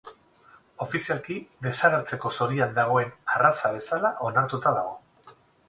[0.85, 5.39] Ofizialki desagertzeko zorian dagoen arraza bezala onartuta dago.